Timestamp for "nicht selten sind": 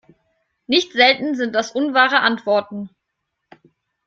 0.65-1.53